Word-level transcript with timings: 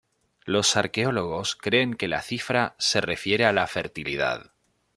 Los 0.45 0.77
arqueólogos 0.77 1.55
creen 1.55 1.93
que 1.93 2.07
la 2.07 2.23
cifra 2.23 2.73
se 2.79 3.01
refiere 3.01 3.45
a 3.45 3.53
la 3.53 3.67
fertilidad. 3.67 4.51